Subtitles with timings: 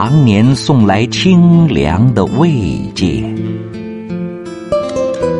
[0.00, 2.52] 常年送来清凉的慰
[2.94, 3.20] 藉，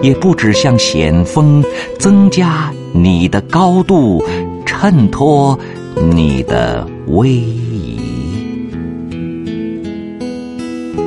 [0.03, 1.65] 也不止向险峰
[1.97, 4.21] 增加你的高度，
[4.67, 5.57] 衬托
[6.11, 8.01] 你的威仪，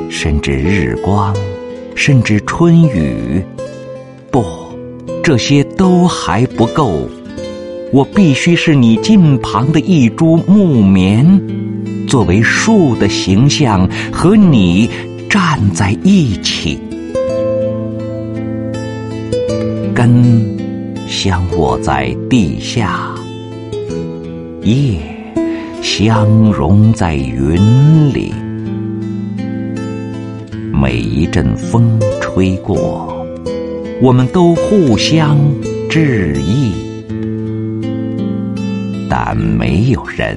[0.08, 1.36] 甚至日光，
[1.94, 3.44] 甚至春雨，
[4.30, 4.42] 不，
[5.22, 7.06] 这些都还不够。
[7.92, 11.38] 我必须是你近旁的一株木棉，
[12.12, 14.86] 作为树的形象和你
[15.30, 16.78] 站在一起，
[19.94, 20.22] 根
[21.08, 23.14] 相握在地下，
[24.60, 24.98] 叶
[25.80, 28.30] 相融在云里。
[30.70, 33.26] 每一阵风吹过，
[34.02, 35.38] 我们都互相
[35.88, 36.72] 致意。
[39.08, 40.36] 但没有人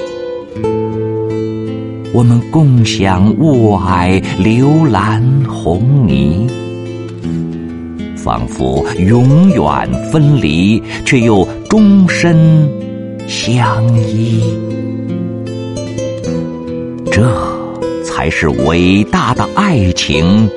[2.13, 6.45] 我们共享雾霭、流岚、红霓，
[8.17, 12.69] 仿佛永远分离，却又终身
[13.27, 14.43] 相依。
[17.09, 17.31] 这
[18.03, 20.49] 才是伟大的爱情，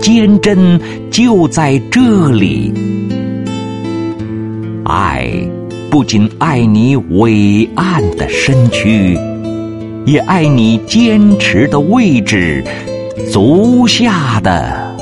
[0.00, 0.80] 坚贞
[1.10, 2.72] 就在这里。
[4.84, 5.28] 爱，
[5.90, 9.18] 不仅爱你伟岸的身躯，
[10.04, 12.64] 也爱你坚持的位置
[13.30, 14.96] 足下的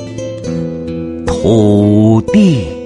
[1.26, 2.80] 土地。